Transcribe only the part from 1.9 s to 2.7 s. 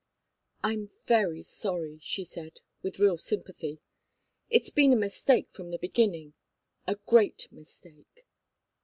she said,